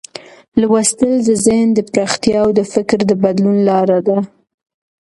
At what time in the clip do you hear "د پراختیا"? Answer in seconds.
1.75-2.37